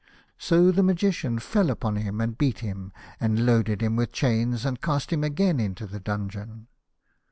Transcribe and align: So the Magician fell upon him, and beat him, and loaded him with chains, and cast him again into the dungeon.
So 0.39 0.71
the 0.71 0.81
Magician 0.81 1.37
fell 1.37 1.69
upon 1.69 1.97
him, 1.97 2.19
and 2.21 2.35
beat 2.35 2.61
him, 2.61 2.91
and 3.19 3.45
loaded 3.45 3.81
him 3.83 3.95
with 3.95 4.11
chains, 4.11 4.65
and 4.65 4.81
cast 4.81 5.13
him 5.13 5.23
again 5.23 5.59
into 5.59 5.85
the 5.85 5.99
dungeon. 5.99 6.69